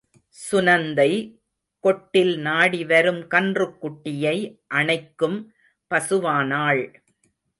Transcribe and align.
சுநந்தை 0.37 1.11
கொட்டில் 1.83 2.37
நாடி 2.37 2.85
வரும் 2.85 3.21
கன்றுக்குட்டியை 3.29 4.35
அணைக்கும் 4.73 5.37
பசுவானாள். 5.91 6.83